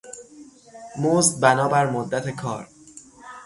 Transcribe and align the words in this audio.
مزد 1.01 1.39
بنابر 1.41 1.89
مدت 1.89 2.29
کار 2.29 2.67